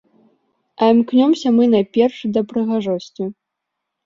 А 0.81 0.87
імкнёмся 0.93 1.47
мы, 1.57 1.67
найперш, 1.75 2.17
да 2.39 2.43
прыгажосці. 2.53 3.29